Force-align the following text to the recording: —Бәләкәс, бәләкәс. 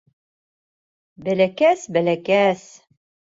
—Бәләкәс, 1.27 1.85
бәләкәс. 1.99 2.65